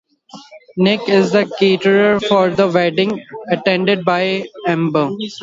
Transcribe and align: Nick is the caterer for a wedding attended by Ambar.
Nick 0.77 1.07
is 1.09 1.31
the 1.31 1.45
caterer 1.59 2.19
for 2.19 2.49
a 2.49 2.67
wedding 2.67 3.23
attended 3.51 4.03
by 4.03 4.43
Ambar. 4.67 5.11